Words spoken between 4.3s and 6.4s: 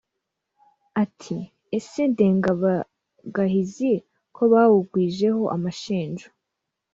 ko bawugwijeho amashinjo,